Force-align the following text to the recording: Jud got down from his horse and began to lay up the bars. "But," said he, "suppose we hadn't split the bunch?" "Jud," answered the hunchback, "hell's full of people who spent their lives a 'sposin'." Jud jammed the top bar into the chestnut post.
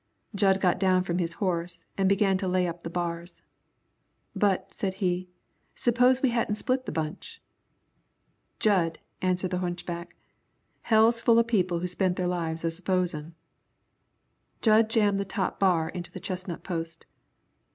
Jud 0.33 0.59
got 0.59 0.79
down 0.79 1.03
from 1.03 1.19
his 1.19 1.33
horse 1.33 1.85
and 1.95 2.09
began 2.09 2.35
to 2.39 2.47
lay 2.47 2.65
up 2.67 2.81
the 2.81 2.89
bars. 2.89 3.43
"But," 4.35 4.73
said 4.73 4.95
he, 4.95 5.29
"suppose 5.75 6.23
we 6.23 6.31
hadn't 6.31 6.55
split 6.55 6.87
the 6.87 6.91
bunch?" 6.91 7.39
"Jud," 8.59 8.97
answered 9.21 9.51
the 9.51 9.59
hunchback, 9.59 10.15
"hell's 10.81 11.21
full 11.21 11.37
of 11.37 11.45
people 11.45 11.81
who 11.81 11.87
spent 11.87 12.15
their 12.15 12.25
lives 12.25 12.63
a 12.63 12.71
'sposin'." 12.71 13.35
Jud 14.63 14.89
jammed 14.89 15.19
the 15.19 15.23
top 15.23 15.59
bar 15.59 15.87
into 15.89 16.11
the 16.11 16.19
chestnut 16.19 16.63
post. 16.63 17.05